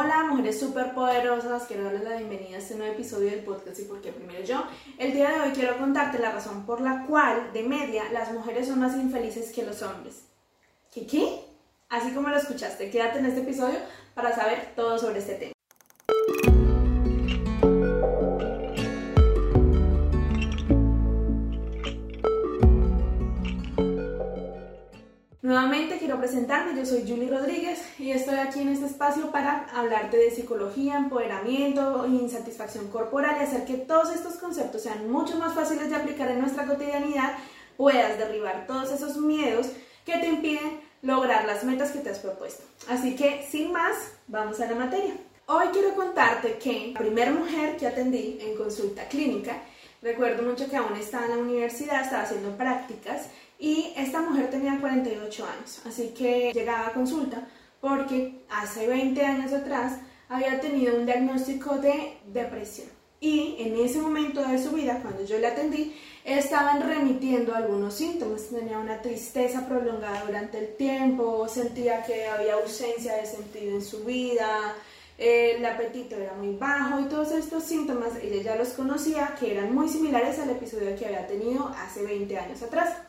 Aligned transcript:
Hola, 0.00 0.22
mujeres 0.30 0.60
súper 0.60 0.94
poderosas, 0.94 1.64
quiero 1.66 1.82
darles 1.82 2.04
la 2.04 2.18
bienvenida 2.18 2.54
a 2.54 2.60
este 2.60 2.76
nuevo 2.76 2.92
episodio 2.92 3.32
del 3.32 3.40
podcast 3.40 3.80
y 3.80 3.82
por 3.82 4.00
qué 4.00 4.12
primero 4.12 4.44
yo. 4.44 4.62
El 4.96 5.12
día 5.12 5.28
de 5.28 5.40
hoy 5.40 5.50
quiero 5.50 5.76
contarte 5.76 6.20
la 6.20 6.30
razón 6.30 6.64
por 6.64 6.80
la 6.80 7.04
cual, 7.04 7.52
de 7.52 7.64
media, 7.64 8.04
las 8.12 8.32
mujeres 8.32 8.68
son 8.68 8.78
más 8.78 8.94
infelices 8.94 9.50
que 9.50 9.64
los 9.64 9.82
hombres. 9.82 10.22
¿Qué 10.92 11.04
qué? 11.04 11.40
Así 11.88 12.12
como 12.12 12.28
lo 12.28 12.36
escuchaste, 12.36 12.92
quédate 12.92 13.18
en 13.18 13.26
este 13.26 13.40
episodio 13.40 13.80
para 14.14 14.32
saber 14.32 14.72
todo 14.76 15.00
sobre 15.00 15.18
este 15.18 15.34
tema. 15.34 15.57
Nuevamente 25.58 25.98
quiero 25.98 26.20
presentarme, 26.20 26.78
yo 26.78 26.86
soy 26.86 27.00
Julie 27.00 27.28
Rodríguez 27.28 27.80
y 27.98 28.12
estoy 28.12 28.36
aquí 28.36 28.60
en 28.60 28.68
este 28.68 28.86
espacio 28.86 29.32
para 29.32 29.66
hablarte 29.74 30.16
de 30.16 30.30
psicología, 30.30 30.96
empoderamiento, 30.96 32.06
insatisfacción 32.06 32.86
corporal 32.92 33.38
y 33.40 33.42
hacer 33.42 33.64
que 33.64 33.74
todos 33.74 34.14
estos 34.14 34.34
conceptos 34.34 34.82
sean 34.82 35.10
mucho 35.10 35.36
más 35.36 35.54
fáciles 35.56 35.90
de 35.90 35.96
aplicar 35.96 36.30
en 36.30 36.42
nuestra 36.42 36.64
cotidianidad, 36.64 37.32
puedas 37.76 38.16
derribar 38.18 38.68
todos 38.68 38.92
esos 38.92 39.16
miedos 39.16 39.66
que 40.06 40.18
te 40.18 40.28
impiden 40.28 40.80
lograr 41.02 41.44
las 41.44 41.64
metas 41.64 41.90
que 41.90 41.98
te 41.98 42.10
has 42.10 42.20
propuesto. 42.20 42.62
Así 42.88 43.16
que, 43.16 43.44
sin 43.50 43.72
más, 43.72 43.96
vamos 44.28 44.60
a 44.60 44.66
la 44.66 44.76
materia. 44.76 45.14
Hoy 45.46 45.66
quiero 45.72 45.92
contarte 45.96 46.58
que 46.58 46.92
la 46.92 47.00
primera 47.00 47.32
mujer 47.32 47.76
que 47.76 47.88
atendí 47.88 48.38
en 48.40 48.56
consulta 48.56 49.08
clínica, 49.08 49.56
recuerdo 50.02 50.44
mucho 50.44 50.70
que 50.70 50.76
aún 50.76 50.96
estaba 50.96 51.24
en 51.24 51.30
la 51.32 51.38
universidad, 51.38 52.04
estaba 52.04 52.22
haciendo 52.22 52.56
prácticas 52.56 53.22
y 53.58 53.92
esta 53.96 54.20
mujer 54.20 54.50
tenía 54.50 54.78
48 54.80 55.46
años, 55.46 55.80
así 55.86 56.14
que 56.16 56.52
llegaba 56.52 56.88
a 56.88 56.92
consulta 56.92 57.46
porque 57.80 58.44
hace 58.50 58.86
20 58.86 59.24
años 59.24 59.52
atrás 59.52 59.98
había 60.28 60.60
tenido 60.60 60.96
un 60.96 61.06
diagnóstico 61.06 61.76
de 61.76 62.18
depresión. 62.26 62.88
Y 63.20 63.56
en 63.58 63.76
ese 63.84 64.00
momento 64.00 64.46
de 64.46 64.62
su 64.62 64.70
vida, 64.70 65.00
cuando 65.02 65.24
yo 65.24 65.38
le 65.38 65.48
atendí, 65.48 65.96
estaban 66.24 66.88
remitiendo 66.88 67.52
algunos 67.52 67.94
síntomas. 67.94 68.48
Tenía 68.48 68.78
una 68.78 69.02
tristeza 69.02 69.66
prolongada 69.66 70.24
durante 70.24 70.58
el 70.58 70.76
tiempo, 70.76 71.48
sentía 71.48 72.04
que 72.04 72.26
había 72.26 72.54
ausencia 72.54 73.16
de 73.16 73.26
sentido 73.26 73.74
en 73.74 73.82
su 73.82 74.04
vida, 74.04 74.76
el 75.18 75.66
apetito 75.66 76.14
era 76.14 76.32
muy 76.34 76.54
bajo 76.54 77.00
y 77.00 77.08
todos 77.08 77.32
estos 77.32 77.64
síntomas 77.64 78.12
ella 78.22 78.40
ya 78.40 78.56
los 78.56 78.68
conocía, 78.68 79.34
que 79.38 79.50
eran 79.50 79.74
muy 79.74 79.88
similares 79.88 80.38
al 80.38 80.50
episodio 80.50 80.94
que 80.96 81.06
había 81.06 81.26
tenido 81.26 81.66
hace 81.76 82.04
20 82.04 82.38
años 82.38 82.62
atrás. 82.62 83.07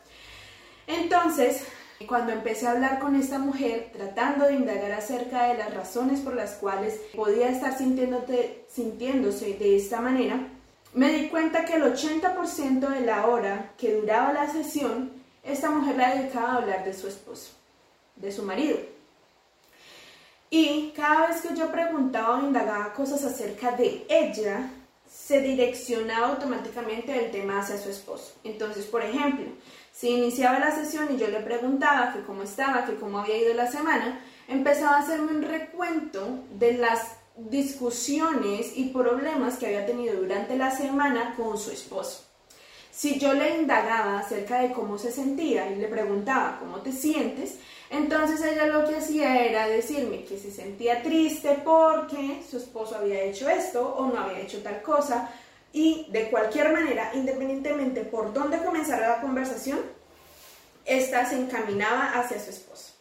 Entonces, 0.90 1.62
cuando 2.08 2.32
empecé 2.32 2.66
a 2.66 2.72
hablar 2.72 2.98
con 2.98 3.14
esta 3.14 3.38
mujer, 3.38 3.90
tratando 3.92 4.46
de 4.46 4.54
indagar 4.54 4.92
acerca 4.92 5.44
de 5.44 5.58
las 5.58 5.72
razones 5.72 6.20
por 6.20 6.34
las 6.34 6.52
cuales 6.52 7.00
podía 7.14 7.48
estar 7.48 7.76
sintiéndose 7.78 9.54
de 9.54 9.76
esta 9.76 10.00
manera, 10.00 10.48
me 10.92 11.12
di 11.12 11.28
cuenta 11.28 11.64
que 11.64 11.74
el 11.74 11.84
80% 11.84 12.88
de 12.88 13.00
la 13.02 13.26
hora 13.26 13.72
que 13.78 13.94
duraba 13.94 14.32
la 14.32 14.50
sesión, 14.50 15.12
esta 15.44 15.70
mujer 15.70 15.96
la 15.96 16.14
dedicaba 16.16 16.52
a 16.52 16.56
hablar 16.56 16.84
de 16.84 16.94
su 16.94 17.06
esposo, 17.06 17.52
de 18.16 18.32
su 18.32 18.42
marido. 18.42 18.78
Y 20.50 20.92
cada 20.96 21.28
vez 21.28 21.42
que 21.42 21.54
yo 21.54 21.70
preguntaba 21.70 22.38
o 22.38 22.42
indagaba 22.42 22.92
cosas 22.92 23.22
acerca 23.24 23.70
de 23.76 24.04
ella, 24.08 24.68
se 25.08 25.40
direccionaba 25.40 26.28
automáticamente 26.28 27.16
el 27.16 27.30
tema 27.30 27.60
hacia 27.60 27.78
su 27.78 27.88
esposo. 27.88 28.32
Entonces, 28.42 28.86
por 28.86 29.02
ejemplo, 29.02 29.46
si 29.92 30.10
iniciaba 30.10 30.58
la 30.58 30.74
sesión 30.74 31.08
y 31.12 31.18
yo 31.18 31.28
le 31.28 31.40
preguntaba 31.40 32.12
que 32.12 32.22
cómo 32.22 32.42
estaba, 32.42 32.84
que 32.84 32.96
cómo 32.96 33.18
había 33.18 33.38
ido 33.38 33.54
la 33.54 33.70
semana, 33.70 34.20
empezaba 34.48 34.96
a 34.96 35.00
hacerme 35.00 35.32
un 35.32 35.42
recuento 35.42 36.40
de 36.52 36.74
las 36.74 37.16
discusiones 37.36 38.72
y 38.76 38.88
problemas 38.88 39.56
que 39.56 39.66
había 39.66 39.86
tenido 39.86 40.20
durante 40.20 40.56
la 40.56 40.70
semana 40.70 41.34
con 41.36 41.58
su 41.58 41.70
esposo. 41.70 42.24
Si 42.90 43.18
yo 43.18 43.32
le 43.32 43.56
indagaba 43.56 44.18
acerca 44.18 44.60
de 44.60 44.72
cómo 44.72 44.98
se 44.98 45.12
sentía 45.12 45.70
y 45.70 45.76
le 45.76 45.88
preguntaba 45.88 46.58
cómo 46.58 46.80
te 46.80 46.92
sientes, 46.92 47.56
entonces 47.88 48.42
ella 48.42 48.66
lo 48.66 48.86
que 48.86 48.96
hacía 48.96 49.44
era 49.44 49.68
decirme 49.68 50.24
que 50.24 50.38
se 50.38 50.50
sentía 50.50 51.02
triste 51.02 51.60
porque 51.64 52.42
su 52.48 52.58
esposo 52.58 52.96
había 52.96 53.22
hecho 53.22 53.48
esto 53.48 53.94
o 53.96 54.06
no 54.06 54.20
había 54.20 54.40
hecho 54.40 54.62
tal 54.62 54.82
cosa 54.82 55.30
y 55.72 56.06
de 56.10 56.30
cualquier 56.30 56.72
manera, 56.72 57.12
independientemente 57.14 58.02
por 58.02 58.32
dónde 58.32 58.58
comenzara 58.58 59.08
la 59.08 59.20
conversación, 59.20 59.80
esta 60.84 61.24
se 61.26 61.36
encaminaba 61.36 62.12
hacia 62.12 62.40
su 62.40 62.50
esposo. 62.50 62.94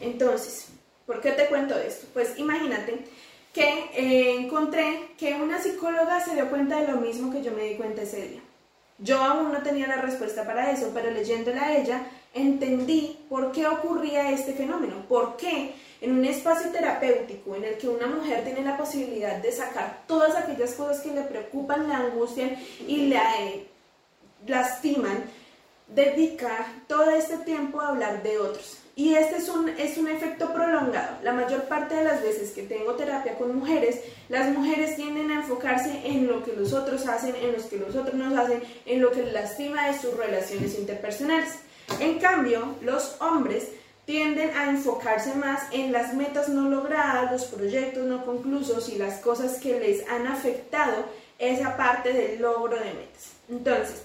Entonces, 0.00 0.66
¿por 1.06 1.20
qué 1.20 1.32
te 1.32 1.46
cuento 1.46 1.78
esto? 1.78 2.06
Pues 2.12 2.38
imagínate 2.38 3.04
que 3.52 3.90
eh, 3.94 4.34
encontré 4.40 5.10
que 5.16 5.34
una 5.34 5.60
psicóloga 5.62 6.24
se 6.24 6.34
dio 6.34 6.48
cuenta 6.50 6.80
de 6.80 6.88
lo 6.88 6.98
mismo 6.98 7.32
que 7.32 7.42
yo 7.42 7.52
me 7.52 7.64
di 7.64 7.76
cuenta 7.76 8.02
ese 8.02 8.28
día. 8.28 8.40
Yo 8.98 9.22
aún 9.22 9.52
no 9.52 9.62
tenía 9.62 9.86
la 9.86 10.00
respuesta 10.00 10.44
para 10.44 10.72
eso, 10.72 10.90
pero 10.92 11.10
leyéndola 11.10 11.62
a 11.62 11.76
ella 11.76 12.02
entendí 12.34 13.18
por 13.28 13.52
qué 13.52 13.66
ocurría 13.66 14.30
este 14.30 14.52
fenómeno, 14.52 15.04
por 15.08 15.36
qué 15.36 15.74
en 16.00 16.12
un 16.12 16.24
espacio 16.24 16.70
terapéutico 16.70 17.56
en 17.56 17.64
el 17.64 17.78
que 17.78 17.88
una 17.88 18.06
mujer 18.06 18.44
tiene 18.44 18.62
la 18.62 18.76
posibilidad 18.76 19.36
de 19.36 19.52
sacar 19.52 20.02
todas 20.06 20.36
aquellas 20.36 20.74
cosas 20.74 21.00
que 21.00 21.12
le 21.12 21.22
preocupan, 21.22 21.88
la 21.88 21.98
angustian 21.98 22.56
y 22.86 23.08
la 23.08 23.42
eh, 23.42 23.66
lastiman, 24.46 25.24
dedica 25.88 26.66
todo 26.86 27.10
este 27.10 27.38
tiempo 27.38 27.80
a 27.80 27.88
hablar 27.88 28.22
de 28.22 28.38
otros. 28.38 28.78
Y 28.98 29.14
este 29.14 29.36
es 29.36 29.48
un, 29.48 29.68
es 29.68 29.96
un 29.96 30.08
efecto 30.08 30.52
prolongado. 30.52 31.18
La 31.22 31.32
mayor 31.32 31.68
parte 31.68 31.94
de 31.94 32.02
las 32.02 32.20
veces 32.20 32.50
que 32.50 32.64
tengo 32.64 32.94
terapia 32.94 33.38
con 33.38 33.56
mujeres, 33.56 34.00
las 34.28 34.48
mujeres 34.48 34.96
tienden 34.96 35.30
a 35.30 35.36
enfocarse 35.36 36.00
en 36.04 36.26
lo 36.26 36.42
que 36.44 36.52
los 36.52 36.72
otros 36.72 37.06
hacen, 37.06 37.36
en 37.36 37.52
lo 37.52 37.68
que 37.68 37.76
los 37.76 37.94
otros 37.94 38.14
nos 38.14 38.36
hacen, 38.36 38.60
en 38.86 39.00
lo 39.00 39.12
que 39.12 39.22
lastima 39.22 39.86
de 39.86 39.96
sus 40.00 40.16
relaciones 40.16 40.76
interpersonales. 40.76 41.60
En 42.00 42.18
cambio, 42.18 42.74
los 42.82 43.14
hombres 43.20 43.68
tienden 44.04 44.50
a 44.56 44.68
enfocarse 44.68 45.32
más 45.36 45.62
en 45.70 45.92
las 45.92 46.12
metas 46.14 46.48
no 46.48 46.68
logradas, 46.68 47.30
los 47.30 47.44
proyectos 47.44 48.04
no 48.04 48.24
conclusos 48.24 48.88
y 48.88 48.98
las 48.98 49.20
cosas 49.20 49.60
que 49.60 49.78
les 49.78 50.08
han 50.08 50.26
afectado 50.26 51.04
esa 51.38 51.76
parte 51.76 52.12
del 52.12 52.42
logro 52.42 52.74
de 52.74 52.94
metas. 52.94 53.30
Entonces, 53.48 54.02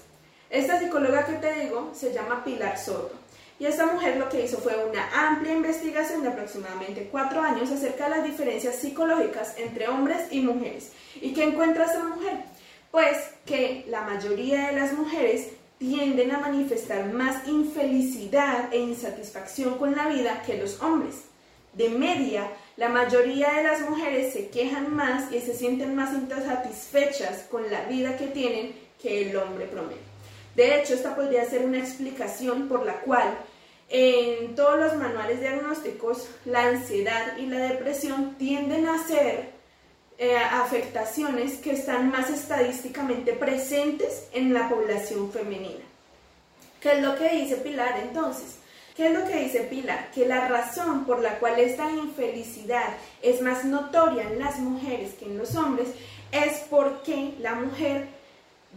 esta 0.50 0.78
psicóloga 0.78 1.26
que 1.26 1.32
te 1.32 1.52
digo 1.62 1.90
se 1.94 2.12
llama 2.12 2.44
Pilar 2.44 2.78
Soto 2.78 3.23
y 3.58 3.66
esta 3.66 3.86
mujer 3.86 4.16
lo 4.16 4.28
que 4.28 4.44
hizo 4.44 4.58
fue 4.58 4.74
una 4.84 5.28
amplia 5.28 5.52
investigación 5.52 6.22
de 6.22 6.28
aproximadamente 6.28 7.08
cuatro 7.10 7.40
años 7.40 7.70
acerca 7.70 8.04
de 8.04 8.16
las 8.16 8.24
diferencias 8.24 8.76
psicológicas 8.76 9.54
entre 9.58 9.88
hombres 9.88 10.26
y 10.32 10.40
mujeres. 10.40 10.92
¿Y 11.20 11.32
qué 11.32 11.44
encuentra 11.44 11.84
esta 11.84 12.02
mujer? 12.02 12.38
Pues 12.90 13.16
que 13.46 13.84
la 13.88 14.02
mayoría 14.02 14.68
de 14.68 14.80
las 14.80 14.92
mujeres 14.92 15.48
tienden 15.78 16.32
a 16.32 16.38
manifestar 16.38 17.12
más 17.12 17.46
infelicidad 17.46 18.72
e 18.72 18.78
insatisfacción 18.78 19.78
con 19.78 19.94
la 19.94 20.08
vida 20.08 20.42
que 20.44 20.56
los 20.56 20.80
hombres. 20.82 21.24
De 21.74 21.88
media, 21.88 22.48
la 22.76 22.88
mayoría 22.88 23.52
de 23.52 23.64
las 23.64 23.88
mujeres 23.88 24.32
se 24.32 24.48
quejan 24.48 24.94
más 24.94 25.32
y 25.32 25.40
se 25.40 25.54
sienten 25.54 25.94
más 25.94 26.12
insatisfechas 26.12 27.44
con 27.50 27.70
la 27.70 27.84
vida 27.86 28.16
que 28.16 28.28
tienen 28.28 28.74
que 29.00 29.28
el 29.28 29.36
hombre 29.36 29.66
promedio. 29.66 30.13
De 30.54 30.80
hecho, 30.80 30.94
esta 30.94 31.16
podría 31.16 31.44
ser 31.44 31.64
una 31.64 31.78
explicación 31.78 32.68
por 32.68 32.86
la 32.86 33.00
cual 33.00 33.36
en 33.88 34.54
todos 34.54 34.78
los 34.78 34.96
manuales 34.96 35.40
diagnósticos 35.40 36.28
la 36.44 36.64
ansiedad 36.68 37.36
y 37.36 37.46
la 37.46 37.58
depresión 37.58 38.36
tienden 38.36 38.86
a 38.88 39.06
ser 39.06 39.50
eh, 40.16 40.36
afectaciones 40.36 41.58
que 41.58 41.72
están 41.72 42.10
más 42.10 42.30
estadísticamente 42.30 43.32
presentes 43.32 44.28
en 44.32 44.54
la 44.54 44.68
población 44.68 45.30
femenina. 45.32 45.84
¿Qué 46.80 46.92
es 46.92 47.02
lo 47.02 47.16
que 47.16 47.30
dice 47.30 47.56
Pilar 47.56 47.98
entonces? 48.00 48.58
¿Qué 48.94 49.08
es 49.08 49.12
lo 49.12 49.26
que 49.26 49.40
dice 49.40 49.60
Pilar? 49.62 50.10
Que 50.12 50.26
la 50.26 50.46
razón 50.46 51.04
por 51.04 51.20
la 51.20 51.38
cual 51.40 51.58
esta 51.58 51.90
infelicidad 51.90 52.94
es 53.22 53.40
más 53.40 53.64
notoria 53.64 54.22
en 54.22 54.38
las 54.38 54.58
mujeres 54.58 55.14
que 55.14 55.24
en 55.24 55.36
los 55.36 55.56
hombres 55.56 55.88
es 56.30 56.58
porque 56.70 57.34
la 57.40 57.54
mujer 57.54 58.06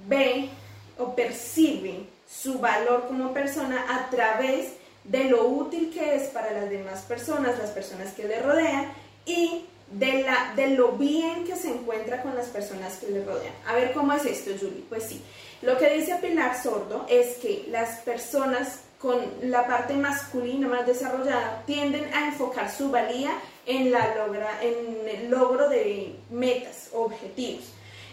ve 0.07 0.50
o 0.97 1.15
percibe 1.15 2.05
su 2.29 2.59
valor 2.59 3.07
como 3.07 3.33
persona 3.33 3.85
a 3.89 4.09
través 4.09 4.73
de 5.03 5.25
lo 5.25 5.47
útil 5.47 5.91
que 5.94 6.15
es 6.15 6.23
para 6.29 6.51
las 6.51 6.69
demás 6.69 7.01
personas, 7.03 7.57
las 7.57 7.71
personas 7.71 8.13
que 8.13 8.25
le 8.25 8.41
rodean 8.41 8.91
y 9.25 9.65
de, 9.91 10.23
la, 10.23 10.53
de 10.55 10.69
lo 10.69 10.94
bien 10.94 11.45
que 11.45 11.55
se 11.55 11.69
encuentra 11.69 12.21
con 12.21 12.35
las 12.35 12.47
personas 12.47 12.97
que 12.97 13.09
le 13.09 13.23
rodean. 13.23 13.53
A 13.65 13.73
ver 13.73 13.94
cómo 13.94 14.13
es 14.13 14.25
esto, 14.25 14.51
Julie. 14.59 14.83
Pues 14.89 15.03
sí, 15.03 15.21
lo 15.61 15.77
que 15.77 15.89
dice 15.94 16.15
Pilar 16.15 16.61
Sordo 16.61 17.05
es 17.09 17.38
que 17.38 17.65
las 17.69 17.99
personas 17.99 18.81
con 18.99 19.17
la 19.44 19.67
parte 19.67 19.94
masculina 19.94 20.67
más 20.67 20.85
desarrollada 20.85 21.63
tienden 21.65 22.11
a 22.13 22.27
enfocar 22.27 22.69
su 22.71 22.89
valía 22.89 23.31
en, 23.65 23.91
la 23.91 24.15
logra, 24.15 24.49
en 24.61 25.07
el 25.07 25.29
logro 25.29 25.69
de 25.69 26.15
metas, 26.29 26.89
objetivos. 26.94 27.65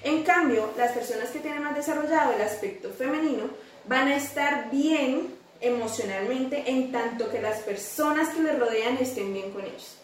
En 0.05 0.23
cambio, 0.23 0.71
las 0.77 0.93
personas 0.93 1.31
que 1.31 1.41
tienen 1.41 1.63
más 1.63 1.75
desarrollado 1.75 2.35
el 2.35 2.43
aspecto 2.43 2.91
femenino 2.91 3.45
van 3.89 4.09
a 4.09 4.17
estar 4.17 4.71
bien 4.71 5.35
emocionalmente 5.61 6.63
en 6.67 6.93
tanto 6.93 7.31
que 7.31 7.41
las 7.41 7.61
personas 7.61 8.29
que 8.29 8.43
les 8.43 8.59
rodean 8.59 8.99
estén 8.99 9.33
bien 9.33 9.51
con 9.51 9.63
ellos. 9.63 9.97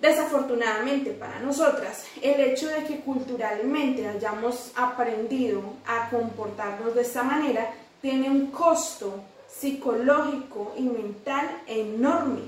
Desafortunadamente 0.00 1.12
para 1.12 1.40
nosotras, 1.40 2.04
el 2.20 2.38
hecho 2.40 2.68
de 2.68 2.84
que 2.84 3.00
culturalmente 3.00 4.06
hayamos 4.06 4.70
aprendido 4.76 5.62
a 5.86 6.10
comportarnos 6.10 6.94
de 6.94 7.00
esta 7.00 7.22
manera 7.22 7.72
tiene 8.02 8.28
un 8.28 8.48
costo 8.48 9.24
psicológico 9.48 10.74
y 10.76 10.82
mental 10.82 11.62
enorme. 11.66 12.42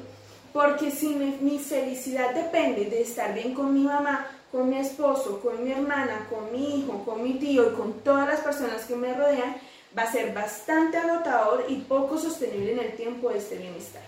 Porque 0.52 0.90
si 0.90 1.08
mi, 1.08 1.58
felicidad 1.58 2.34
depende 2.34 2.84
de 2.86 3.02
estar 3.02 3.32
bien 3.32 3.54
con 3.54 3.72
mi 3.72 3.80
mamá, 3.80 4.26
con 4.50 4.70
mi 4.70 4.78
esposo, 4.78 5.40
con 5.40 5.62
mi 5.62 5.72
hermana, 5.72 6.26
con 6.30 6.52
mi 6.52 6.80
hijo, 6.80 7.04
con 7.04 7.22
mi 7.22 7.34
tío 7.34 7.70
y 7.70 7.74
con 7.74 7.92
todas 8.00 8.26
las 8.26 8.40
personas 8.40 8.84
que 8.84 8.96
me 8.96 9.14
rodean, 9.14 9.56
va 9.96 10.02
a 10.02 10.12
ser 10.12 10.32
bastante 10.32 10.96
agotador 10.96 11.66
y 11.68 11.76
poco 11.76 12.18
sostenible 12.18 12.72
en 12.72 12.78
el 12.78 12.92
tiempo 12.96 13.30
este 13.30 13.56
bienestar. 13.56 14.02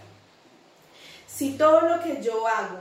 Si 1.27 1.57
todo 1.57 1.83
lo 1.83 2.03
que 2.03 2.23
yo 2.23 2.47
hago 2.47 2.79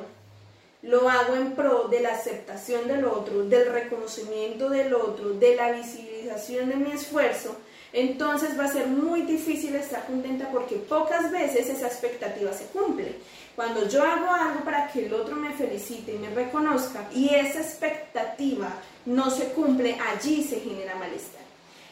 lo 0.82 1.10
hago 1.10 1.36
en 1.36 1.54
pro 1.56 1.90
de 1.90 2.00
la 2.00 2.14
aceptación 2.14 2.88
del 2.88 3.04
otro, 3.04 3.44
del 3.44 3.72
reconocimiento 3.72 4.70
del 4.70 4.94
otro, 4.94 5.32
de 5.32 5.56
la 5.56 5.72
visibilización 5.74 6.70
de 6.70 6.78
mi 6.78 6.92
esfuerzo, 6.92 7.56
entonces 7.92 8.58
va 8.58 8.66
a 8.66 8.72
ser 8.72 8.88
muy 8.88 9.24
difícil 9.24 9.76
estar 9.76 10.06
contenta 10.06 10.50
porque 10.52 10.76
pocas 10.76 11.32
veces 11.32 11.70
esa 11.70 11.88
expectativa 11.88 12.54
se 12.54 12.66
cumple. 12.66 13.16
Cuando 13.60 13.90
yo 13.90 14.06
hago 14.06 14.32
algo 14.32 14.64
para 14.64 14.88
que 14.88 15.06
el 15.06 15.14
otro 15.14 15.36
me 15.36 15.52
felicite 15.52 16.14
y 16.14 16.18
me 16.18 16.30
reconozca 16.30 17.10
y 17.14 17.36
esa 17.36 17.60
expectativa 17.60 18.70
no 19.06 19.30
se 19.30 19.50
cumple, 19.50 19.98
allí 20.00 20.46
se 20.46 20.62
genera 20.62 20.96
malestar. 20.96 21.42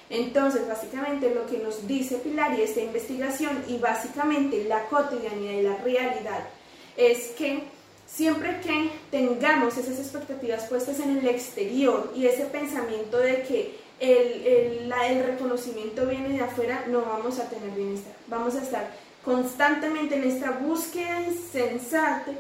Entonces, 0.10 0.66
básicamente 0.66 1.36
lo 1.36 1.46
que 1.46 1.58
nos 1.58 1.86
dice 1.86 2.20
Pilar 2.20 2.58
y 2.58 2.62
esta 2.62 2.80
investigación 2.80 3.66
y 3.68 3.80
básicamente 3.80 4.64
la 4.64 4.86
cotidianidad 4.86 5.60
y 5.60 5.62
la 5.64 5.76
realidad 5.84 6.48
es 6.96 7.32
que 7.32 7.64
siempre 8.06 8.62
que 8.62 8.90
tengamos 9.12 9.76
esas 9.76 10.00
expectativas 10.00 10.68
puestas 10.68 11.02
en 11.02 11.18
el 11.18 11.28
exterior 11.28 12.14
y 12.16 12.28
ese 12.28 12.46
pensamiento 12.46 13.18
de 13.18 13.44
que 13.44 13.78
el, 14.00 14.90
el, 14.90 15.24
reconocimiento 15.26 16.06
viene 16.06 16.30
de 16.30 16.46
afuera, 16.46 16.86
no 16.88 17.02
vamos 17.02 17.40
a 17.40 17.50
tener 17.50 17.72
bienestar. 17.72 18.14
Vamos 18.28 18.56
a 18.56 18.62
estar 18.62 18.90
constantemente 19.28 20.16
en 20.16 20.24
esta 20.24 20.52
búsqueda 20.52 21.22
insensata 21.22 22.32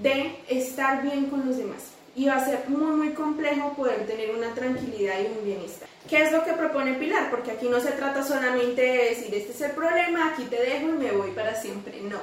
de 0.00 0.36
estar 0.48 1.02
bien 1.02 1.26
con 1.26 1.44
los 1.44 1.56
demás. 1.56 1.90
Y 2.14 2.26
va 2.26 2.36
a 2.36 2.44
ser 2.44 2.60
muy, 2.68 2.92
muy 2.94 3.08
complejo 3.10 3.72
poder 3.72 4.06
tener 4.06 4.30
una 4.30 4.54
tranquilidad 4.54 5.14
y 5.20 5.36
un 5.36 5.44
bienestar. 5.44 5.88
¿Qué 6.08 6.22
es 6.22 6.30
lo 6.30 6.44
que 6.44 6.52
propone 6.52 6.94
Pilar? 6.94 7.28
Porque 7.30 7.50
aquí 7.50 7.66
no 7.68 7.80
se 7.80 7.90
trata 7.90 8.22
solamente 8.22 8.80
de 8.80 9.10
decir, 9.10 9.34
este 9.34 9.50
es 9.50 9.60
el 9.62 9.72
problema, 9.72 10.28
aquí 10.28 10.44
te 10.44 10.60
dejo 10.60 10.88
y 10.88 10.92
me 10.92 11.10
voy 11.10 11.32
para 11.32 11.60
siempre. 11.60 12.00
No. 12.02 12.20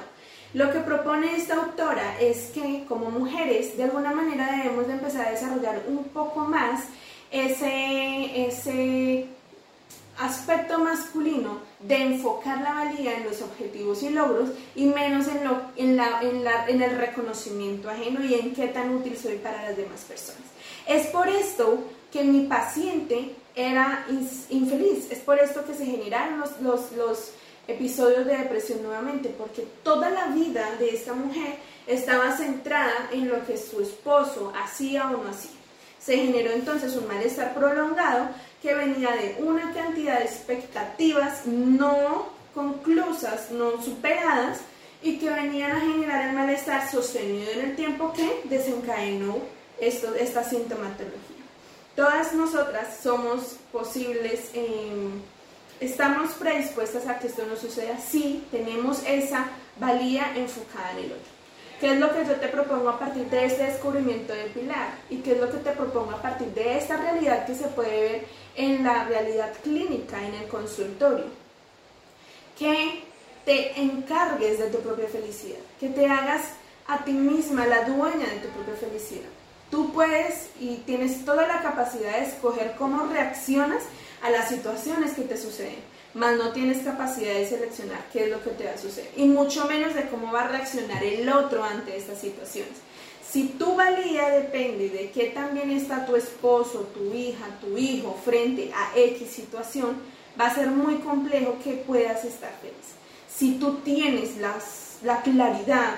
Lo 0.54 0.72
que 0.72 0.80
propone 0.80 1.36
esta 1.36 1.56
autora 1.56 2.18
es 2.18 2.52
que 2.54 2.84
como 2.88 3.10
mujeres 3.10 3.76
de 3.76 3.84
alguna 3.84 4.12
manera 4.12 4.50
debemos 4.50 4.86
de 4.86 4.94
empezar 4.94 5.26
a 5.26 5.32
desarrollar 5.32 5.82
un 5.88 6.04
poco 6.04 6.40
más 6.40 6.84
ese, 7.30 8.46
ese 8.46 9.05
aspecto 10.56 10.78
masculino 10.78 11.60
de 11.80 11.96
enfocar 11.96 12.60
la 12.62 12.72
valía 12.72 13.16
en 13.16 13.24
los 13.24 13.42
objetivos 13.42 14.02
y 14.02 14.10
logros 14.10 14.50
y 14.74 14.86
menos 14.86 15.28
en, 15.28 15.44
lo, 15.44 15.60
en, 15.76 15.96
la, 15.96 16.20
en, 16.22 16.44
la, 16.44 16.66
en 16.66 16.82
el 16.82 16.96
reconocimiento 16.96 17.90
ajeno 17.90 18.24
y 18.24 18.34
en 18.34 18.54
qué 18.54 18.68
tan 18.68 18.94
útil 18.94 19.16
soy 19.16 19.36
para 19.36 19.62
las 19.62 19.76
demás 19.76 20.02
personas. 20.02 20.42
Es 20.86 21.08
por 21.08 21.28
esto 21.28 21.78
que 22.10 22.24
mi 22.24 22.46
paciente 22.46 23.34
era 23.54 24.06
infeliz, 24.50 25.10
es 25.10 25.18
por 25.18 25.38
esto 25.38 25.64
que 25.64 25.74
se 25.74 25.84
generaron 25.84 26.40
los, 26.40 26.60
los, 26.60 26.92
los 26.92 27.30
episodios 27.68 28.24
de 28.26 28.36
depresión 28.36 28.82
nuevamente, 28.82 29.28
porque 29.36 29.66
toda 29.82 30.10
la 30.10 30.28
vida 30.28 30.76
de 30.78 30.90
esta 30.90 31.12
mujer 31.12 31.56
estaba 31.86 32.36
centrada 32.36 33.10
en 33.12 33.28
lo 33.28 33.44
que 33.46 33.58
su 33.58 33.80
esposo 33.80 34.52
hacía 34.56 35.08
o 35.08 35.22
no 35.22 35.28
hacía. 35.28 35.50
Se 35.98 36.16
generó 36.16 36.52
entonces 36.52 36.94
un 36.96 37.08
malestar 37.08 37.54
prolongado 37.54 38.28
que 38.62 38.74
venía 38.74 39.10
de 39.10 39.36
una 39.40 39.72
cantidad 39.72 40.18
de 40.18 40.24
expectativas 40.24 41.46
no 41.46 42.28
conclusas, 42.54 43.50
no 43.50 43.82
superadas, 43.82 44.60
y 45.02 45.18
que 45.18 45.30
venían 45.30 45.72
a 45.72 45.80
generar 45.80 46.28
el 46.28 46.34
malestar 46.34 46.90
sostenido 46.90 47.50
en 47.52 47.60
el 47.60 47.76
tiempo 47.76 48.12
que 48.12 48.42
desencadenó 48.44 49.38
esto, 49.78 50.14
esta 50.14 50.42
sintomatología. 50.42 51.36
Todas 51.94 52.32
nosotras 52.32 52.98
somos 53.02 53.56
posibles, 53.72 54.50
estamos 55.80 56.32
predispuestas 56.32 57.06
a 57.06 57.18
que 57.18 57.28
esto 57.28 57.46
no 57.46 57.56
suceda 57.56 57.98
si 57.98 58.44
tenemos 58.50 59.02
esa 59.06 59.46
valía 59.78 60.36
enfocada 60.36 60.92
en 60.92 60.98
el 60.98 61.12
otro. 61.12 61.35
¿Qué 61.80 61.92
es 61.92 61.98
lo 61.98 62.10
que 62.10 62.24
yo 62.24 62.36
te 62.36 62.48
propongo 62.48 62.88
a 62.88 62.98
partir 62.98 63.28
de 63.28 63.44
este 63.44 63.64
descubrimiento 63.64 64.32
de 64.32 64.44
Pilar? 64.44 64.94
¿Y 65.10 65.18
qué 65.18 65.32
es 65.32 65.40
lo 65.40 65.50
que 65.50 65.58
te 65.58 65.72
propongo 65.72 66.12
a 66.12 66.22
partir 66.22 66.48
de 66.48 66.78
esta 66.78 66.96
realidad 66.96 67.44
que 67.44 67.54
se 67.54 67.68
puede 67.68 68.00
ver 68.00 68.26
en 68.54 68.82
la 68.82 69.04
realidad 69.04 69.52
clínica, 69.62 70.24
en 70.24 70.34
el 70.34 70.48
consultorio? 70.48 71.26
Que 72.58 73.02
te 73.44 73.78
encargues 73.78 74.58
de 74.58 74.70
tu 74.70 74.78
propia 74.78 75.06
felicidad, 75.08 75.58
que 75.78 75.90
te 75.90 76.06
hagas 76.06 76.44
a 76.86 77.04
ti 77.04 77.12
misma 77.12 77.66
la 77.66 77.84
dueña 77.84 78.26
de 78.26 78.38
tu 78.38 78.48
propia 78.48 78.74
felicidad. 78.76 79.28
Tú 79.70 79.92
puedes 79.92 80.48
y 80.58 80.76
tienes 80.86 81.26
toda 81.26 81.46
la 81.46 81.60
capacidad 81.60 82.12
de 82.12 82.24
escoger 82.24 82.74
cómo 82.78 83.06
reaccionas 83.12 83.82
a 84.22 84.30
las 84.30 84.48
situaciones 84.48 85.12
que 85.12 85.22
te 85.22 85.36
suceden 85.36 85.95
más 86.16 86.36
no 86.38 86.50
tienes 86.52 86.82
capacidad 86.82 87.34
de 87.34 87.46
seleccionar 87.46 88.06
qué 88.10 88.24
es 88.24 88.30
lo 88.30 88.42
que 88.42 88.50
te 88.50 88.64
va 88.64 88.72
a 88.72 88.78
suceder 88.78 89.10
y 89.16 89.26
mucho 89.26 89.66
menos 89.66 89.94
de 89.94 90.08
cómo 90.08 90.32
va 90.32 90.44
a 90.44 90.48
reaccionar 90.48 91.04
el 91.04 91.28
otro 91.28 91.62
ante 91.62 91.94
estas 91.94 92.18
situaciones. 92.18 92.72
Si 93.28 93.48
tu 93.58 93.76
valía 93.76 94.30
depende 94.30 94.88
de 94.88 95.10
qué 95.10 95.26
también 95.26 95.70
está 95.70 96.06
tu 96.06 96.16
esposo, 96.16 96.88
tu 96.94 97.12
hija, 97.12 97.44
tu 97.60 97.76
hijo 97.76 98.18
frente 98.24 98.72
a 98.72 98.98
X 98.98 99.28
situación, 99.28 99.96
va 100.40 100.46
a 100.46 100.54
ser 100.54 100.68
muy 100.68 100.96
complejo 100.96 101.58
que 101.62 101.72
puedas 101.72 102.24
estar 102.24 102.52
feliz. 102.62 102.94
Si 103.28 103.58
tú 103.58 103.74
tienes 103.84 104.38
las, 104.38 104.98
la 105.02 105.20
claridad 105.20 105.96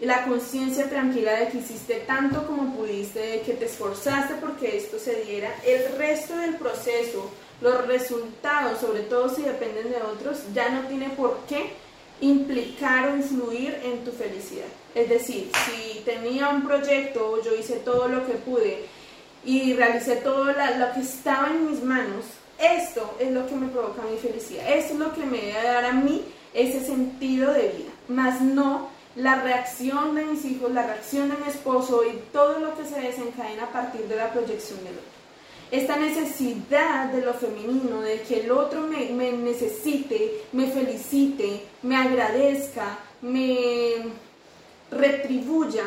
y 0.00 0.06
la 0.06 0.24
conciencia 0.24 0.88
tranquila 0.88 1.32
de 1.34 1.48
que 1.48 1.58
hiciste 1.58 1.96
tanto 2.06 2.46
como 2.46 2.74
pudiste, 2.74 3.18
de 3.18 3.40
que 3.42 3.52
te 3.52 3.66
esforzaste 3.66 4.36
porque 4.36 4.78
esto 4.78 4.98
se 4.98 5.22
diera, 5.22 5.54
el 5.66 5.98
resto 5.98 6.34
del 6.38 6.54
proceso 6.54 7.30
los 7.60 7.86
resultados, 7.86 8.80
sobre 8.80 9.00
todo 9.00 9.28
si 9.28 9.42
dependen 9.42 9.90
de 9.90 10.02
otros, 10.02 10.38
ya 10.54 10.70
no 10.70 10.88
tiene 10.88 11.10
por 11.10 11.38
qué 11.48 11.72
implicar 12.20 13.10
o 13.10 13.16
influir 13.16 13.78
en 13.84 14.04
tu 14.04 14.12
felicidad. 14.12 14.66
Es 14.94 15.08
decir, 15.08 15.50
si 15.64 16.00
tenía 16.00 16.48
un 16.48 16.66
proyecto, 16.66 17.42
yo 17.42 17.54
hice 17.54 17.76
todo 17.76 18.08
lo 18.08 18.26
que 18.26 18.34
pude 18.34 18.84
y 19.44 19.74
realicé 19.74 20.16
todo 20.16 20.44
lo 20.44 20.92
que 20.94 21.00
estaba 21.00 21.48
en 21.48 21.70
mis 21.70 21.82
manos, 21.82 22.24
esto 22.58 23.14
es 23.18 23.30
lo 23.30 23.46
que 23.46 23.54
me 23.54 23.68
provoca 23.68 24.02
mi 24.02 24.18
felicidad, 24.18 24.70
esto 24.70 24.94
es 24.94 24.98
lo 24.98 25.14
que 25.14 25.24
me 25.24 25.38
debe 25.38 25.62
dar 25.62 25.84
a 25.86 25.92
mí 25.92 26.24
ese 26.52 26.84
sentido 26.84 27.52
de 27.52 27.68
vida, 27.68 27.90
más 28.08 28.40
no 28.42 28.88
la 29.16 29.42
reacción 29.42 30.14
de 30.14 30.24
mis 30.24 30.44
hijos, 30.44 30.70
la 30.72 30.86
reacción 30.86 31.30
de 31.30 31.36
mi 31.36 31.48
esposo 31.48 32.04
y 32.04 32.20
todo 32.32 32.58
lo 32.58 32.76
que 32.76 32.84
se 32.84 33.00
desencadena 33.00 33.64
a 33.64 33.72
partir 33.72 34.02
de 34.02 34.16
la 34.16 34.30
proyección 34.30 34.78
del 34.84 34.94
otro 34.94 35.19
esta 35.70 35.96
necesidad 35.96 37.06
de 37.12 37.22
lo 37.22 37.34
femenino, 37.34 38.00
de 38.00 38.22
que 38.22 38.40
el 38.40 38.50
otro 38.50 38.80
me, 38.82 39.32
necesite, 39.32 40.42
me 40.52 40.66
felicite, 40.66 41.62
me 41.82 41.96
agradezca, 41.96 42.98
me 43.22 43.94
retribuya, 44.90 45.84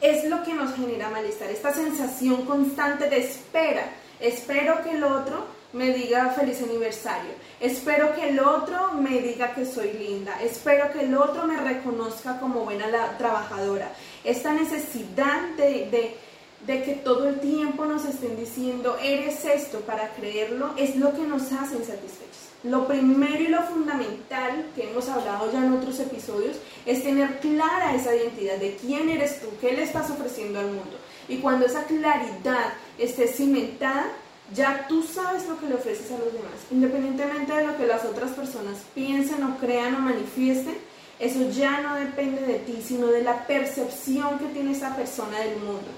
es 0.00 0.24
lo 0.24 0.42
que 0.42 0.54
nos 0.54 0.74
genera 0.74 1.08
malestar, 1.10 1.50
esta 1.50 1.72
sensación 1.72 2.46
constante 2.46 3.08
de 3.08 3.18
espera. 3.18 3.84
Espero 4.18 4.82
que 4.82 4.90
el 4.90 5.04
otro 5.04 5.46
me 5.72 5.92
diga 5.92 6.30
feliz 6.30 6.60
aniversario, 6.62 7.30
espero 7.60 8.14
que 8.14 8.28
el 8.30 8.40
otro 8.40 8.92
me 8.94 9.20
diga 9.20 9.54
que 9.54 9.64
soy 9.64 9.92
linda, 9.92 10.36
espero 10.42 10.92
que 10.92 11.02
el 11.02 11.14
otro 11.14 11.46
me 11.46 11.56
reconozca 11.56 12.40
como 12.40 12.64
buena 12.64 12.88
la, 12.88 13.16
trabajadora. 13.18 13.92
Esta 14.24 14.52
necesidad 14.52 15.42
de 15.56 15.88
de 15.90 16.29
que 16.66 17.00
todo 17.04 17.28
el 17.28 17.40
tiempo 17.40 17.84
nos 17.84 18.04
estén 18.04 18.36
diciendo, 18.36 18.96
eres 19.02 19.44
esto 19.44 19.80
para 19.80 20.12
creerlo, 20.14 20.70
es 20.76 20.96
lo 20.96 21.12
que 21.12 21.22
nos 21.22 21.52
hace 21.52 21.76
insatisfechos. 21.76 22.50
Lo 22.62 22.86
primero 22.86 23.42
y 23.42 23.48
lo 23.48 23.62
fundamental 23.62 24.66
que 24.76 24.90
hemos 24.90 25.08
hablado 25.08 25.50
ya 25.50 25.64
en 25.64 25.72
otros 25.72 25.98
episodios 25.98 26.56
es 26.84 27.02
tener 27.02 27.40
clara 27.40 27.94
esa 27.94 28.14
identidad 28.14 28.58
de 28.58 28.76
quién 28.76 29.08
eres 29.08 29.40
tú, 29.40 29.48
qué 29.60 29.72
le 29.72 29.82
estás 29.82 30.10
ofreciendo 30.10 30.60
al 30.60 30.66
mundo. 30.66 30.98
Y 31.28 31.38
cuando 31.38 31.64
esa 31.66 31.84
claridad 31.84 32.74
esté 32.98 33.28
cimentada, 33.28 34.08
ya 34.54 34.86
tú 34.88 35.02
sabes 35.02 35.48
lo 35.48 35.58
que 35.58 35.66
le 35.66 35.76
ofreces 35.76 36.10
a 36.10 36.18
los 36.18 36.32
demás. 36.32 36.52
Independientemente 36.70 37.52
de 37.54 37.66
lo 37.66 37.76
que 37.76 37.86
las 37.86 38.04
otras 38.04 38.32
personas 38.32 38.78
piensen 38.94 39.42
o 39.44 39.56
crean 39.58 39.94
o 39.94 40.00
manifiesten, 40.00 40.76
eso 41.18 41.50
ya 41.50 41.80
no 41.80 41.94
depende 41.94 42.42
de 42.42 42.58
ti, 42.58 42.82
sino 42.84 43.06
de 43.06 43.22
la 43.22 43.46
percepción 43.46 44.38
que 44.38 44.46
tiene 44.46 44.72
esa 44.72 44.94
persona 44.96 45.38
del 45.38 45.56
mundo 45.56 45.88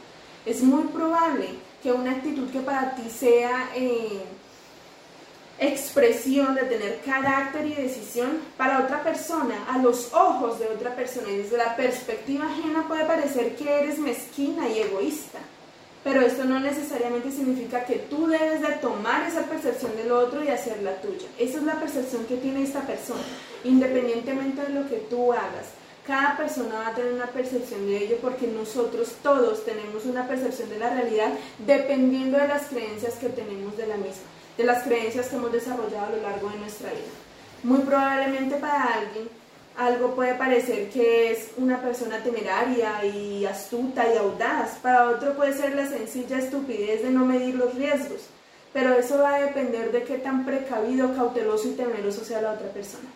es 0.44 0.62
muy 0.62 0.84
probable 0.84 1.46
que 1.82 1.92
una 1.92 2.12
actitud 2.12 2.50
que 2.50 2.60
para 2.60 2.94
ti 2.94 3.08
sea 3.10 3.70
eh, 3.74 4.22
expresión 5.58 6.54
de 6.54 6.62
tener 6.62 7.00
carácter 7.04 7.66
y 7.66 7.74
decisión 7.74 8.38
para 8.56 8.80
otra 8.80 9.02
persona, 9.02 9.66
a 9.68 9.78
los 9.78 10.12
ojos 10.12 10.58
de 10.58 10.66
otra 10.66 10.94
persona 10.94 11.30
y 11.30 11.38
desde 11.38 11.56
la 11.56 11.76
perspectiva 11.76 12.46
ajena 12.46 12.86
puede 12.88 13.04
parecer 13.04 13.54
que 13.56 13.80
eres 13.80 13.98
mezquina 13.98 14.68
y 14.68 14.80
egoísta. 14.80 15.38
Pero 16.04 16.20
esto 16.20 16.44
no 16.44 16.58
necesariamente 16.58 17.30
significa 17.30 17.84
que 17.84 17.94
tú 18.10 18.26
debes 18.26 18.60
de 18.60 18.72
tomar 18.80 19.28
esa 19.28 19.42
percepción 19.42 19.96
del 19.96 20.10
otro 20.10 20.42
y 20.42 20.48
hacerla 20.48 21.00
tuya. 21.00 21.28
Esa 21.38 21.58
es 21.58 21.62
la 21.62 21.74
percepción 21.74 22.24
que 22.24 22.38
tiene 22.38 22.64
esta 22.64 22.80
persona, 22.80 23.22
independientemente 23.62 24.62
de 24.62 24.70
lo 24.70 24.88
que 24.88 24.96
tú 25.08 25.32
hagas. 25.32 25.81
Cada 26.06 26.36
persona 26.36 26.80
va 26.80 26.88
a 26.88 26.94
tener 26.94 27.12
una 27.12 27.26
percepción 27.26 27.86
de 27.86 27.96
ello 27.96 28.16
porque 28.20 28.48
nosotros 28.48 29.14
todos 29.22 29.64
tenemos 29.64 30.04
una 30.04 30.26
percepción 30.26 30.68
de 30.68 30.80
la 30.80 30.90
realidad 30.90 31.32
dependiendo 31.64 32.38
de 32.38 32.48
las 32.48 32.66
creencias 32.66 33.14
que 33.14 33.28
tenemos 33.28 33.76
de 33.76 33.86
la 33.86 33.96
misma, 33.96 34.24
de 34.58 34.64
las 34.64 34.82
creencias 34.82 35.28
que 35.28 35.36
hemos 35.36 35.52
desarrollado 35.52 36.06
a 36.06 36.16
lo 36.16 36.22
largo 36.22 36.48
de 36.50 36.58
nuestra 36.58 36.90
vida. 36.90 37.02
Muy 37.62 37.80
probablemente 37.80 38.56
para 38.56 38.94
alguien 38.94 39.28
algo 39.76 40.14
puede 40.14 40.34
parecer 40.34 40.90
que 40.90 41.30
es 41.30 41.52
una 41.56 41.80
persona 41.80 42.18
temeraria 42.18 43.04
y 43.04 43.46
astuta 43.46 44.12
y 44.12 44.18
audaz, 44.18 44.78
para 44.82 45.08
otro 45.08 45.34
puede 45.34 45.52
ser 45.52 45.74
la 45.74 45.86
sencilla 45.86 46.38
estupidez 46.38 47.02
de 47.02 47.10
no 47.10 47.24
medir 47.24 47.54
los 47.54 47.74
riesgos, 47.74 48.22
pero 48.72 48.94
eso 48.94 49.18
va 49.18 49.36
a 49.36 49.40
depender 49.40 49.92
de 49.92 50.02
qué 50.02 50.18
tan 50.18 50.44
precavido, 50.44 51.14
cauteloso 51.14 51.68
y 51.68 51.72
temeroso 51.72 52.24
sea 52.24 52.42
la 52.42 52.52
otra 52.52 52.68
persona. 52.68 53.08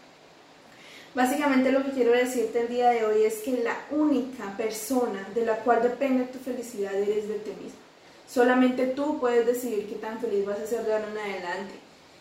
Básicamente 1.16 1.72
lo 1.72 1.82
que 1.82 1.92
quiero 1.92 2.12
decirte 2.12 2.60
el 2.60 2.68
día 2.68 2.90
de 2.90 3.06
hoy 3.06 3.22
es 3.22 3.36
que 3.36 3.62
la 3.64 3.74
única 3.90 4.54
persona 4.58 5.26
de 5.34 5.46
la 5.46 5.56
cual 5.60 5.82
depende 5.82 6.24
tu 6.24 6.38
felicidad 6.38 6.94
eres 6.94 7.26
de 7.26 7.36
ti 7.36 7.52
mismo. 7.52 7.78
Solamente 8.28 8.88
tú 8.88 9.18
puedes 9.18 9.46
decidir 9.46 9.88
qué 9.88 9.94
tan 9.94 10.20
feliz 10.20 10.44
vas 10.44 10.60
a 10.60 10.66
ser 10.66 10.84
de 10.84 10.92
ahora 10.92 11.08
en 11.10 11.16
adelante, 11.16 11.74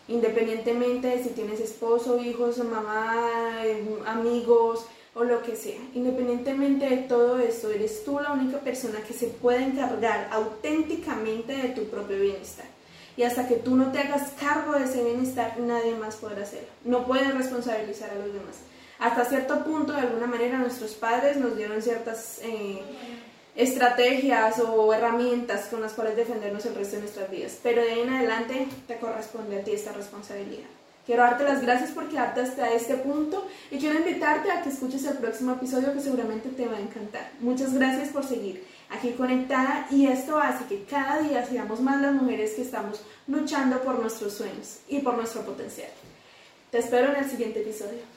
independientemente 0.08 1.08
de 1.08 1.22
si 1.22 1.28
tienes 1.28 1.60
esposo, 1.60 2.18
hijos, 2.18 2.56
mamá, 2.56 3.60
amigos 4.06 4.86
o 5.14 5.24
lo 5.24 5.42
que 5.42 5.56
sea. 5.56 5.78
Independientemente 5.92 6.88
de 6.88 6.96
todo 6.96 7.38
esto, 7.38 7.70
eres 7.70 8.02
tú 8.02 8.18
la 8.18 8.32
única 8.32 8.60
persona 8.60 9.02
que 9.02 9.12
se 9.12 9.26
puede 9.26 9.62
encargar 9.62 10.30
auténticamente 10.32 11.54
de 11.54 11.68
tu 11.68 11.84
propio 11.84 12.18
bienestar. 12.18 12.64
Y 13.14 13.24
hasta 13.24 13.46
que 13.46 13.56
tú 13.56 13.76
no 13.76 13.92
te 13.92 13.98
hagas 13.98 14.30
cargo 14.40 14.72
de 14.72 14.86
ese 14.86 15.04
bienestar, 15.04 15.58
nadie 15.60 15.94
más 15.96 16.16
podrá 16.16 16.44
hacerlo. 16.44 16.68
No 16.82 17.06
puedes 17.06 17.34
responsabilizar 17.34 18.08
a 18.08 18.14
los 18.14 18.32
demás 18.32 18.56
hasta 18.98 19.24
cierto 19.24 19.62
punto, 19.64 19.92
de 19.92 20.00
alguna 20.00 20.26
manera, 20.26 20.58
nuestros 20.58 20.94
padres 20.94 21.36
nos 21.36 21.56
dieron 21.56 21.82
ciertas 21.82 22.40
eh, 22.42 22.80
estrategias 23.54 24.58
o 24.60 24.92
herramientas 24.92 25.66
con 25.66 25.80
las 25.80 25.92
cuales 25.92 26.16
defendernos 26.16 26.64
el 26.66 26.74
resto 26.74 26.96
de 26.96 27.02
nuestras 27.02 27.30
vidas. 27.30 27.58
Pero 27.62 27.82
de 27.82 27.92
ahí 27.92 28.00
en 28.00 28.14
adelante 28.14 28.68
te 28.86 28.98
corresponde 28.98 29.60
a 29.60 29.64
ti 29.64 29.72
esta 29.72 29.92
responsabilidad. 29.92 30.68
Quiero 31.04 31.22
darte 31.22 31.44
las 31.44 31.62
gracias 31.62 31.92
por 31.92 32.08
quedarte 32.08 32.40
hasta 32.40 32.72
este 32.72 32.96
punto 32.96 33.46
y 33.70 33.78
quiero 33.78 33.96
invitarte 33.96 34.50
a 34.50 34.62
que 34.62 34.70
escuches 34.70 35.04
el 35.04 35.18
próximo 35.18 35.52
episodio 35.52 35.92
que 35.92 36.00
seguramente 36.00 36.48
te 36.48 36.66
va 36.66 36.78
a 36.78 36.80
encantar. 36.80 37.30
Muchas 37.38 37.74
gracias 37.74 38.08
por 38.08 38.24
seguir 38.24 38.66
aquí 38.90 39.12
conectada 39.12 39.86
y 39.90 40.06
esto 40.06 40.38
hace 40.38 40.64
que 40.64 40.82
cada 40.84 41.20
día 41.20 41.46
seamos 41.46 41.80
más 41.80 42.02
las 42.02 42.12
mujeres 42.12 42.54
que 42.54 42.62
estamos 42.62 43.02
luchando 43.28 43.80
por 43.82 44.00
nuestros 44.00 44.32
sueños 44.32 44.80
y 44.88 44.98
por 44.98 45.14
nuestro 45.14 45.42
potencial. 45.42 45.90
Te 46.72 46.78
espero 46.78 47.12
en 47.12 47.22
el 47.22 47.30
siguiente 47.30 47.60
episodio. 47.60 48.15